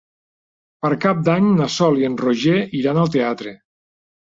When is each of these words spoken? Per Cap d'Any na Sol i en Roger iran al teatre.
Per 0.85 0.91
Cap 1.03 1.21
d'Any 1.29 1.51
na 1.61 1.69
Sol 1.75 2.03
i 2.03 2.11
en 2.11 2.19
Roger 2.25 2.59
iran 2.83 3.05
al 3.07 3.17
teatre. 3.19 3.59